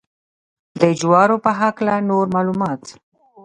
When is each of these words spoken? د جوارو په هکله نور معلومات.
د 0.81 0.83
جوارو 0.99 1.37
په 1.45 1.51
هکله 1.59 1.95
نور 2.09 2.25
معلومات. 2.35 2.83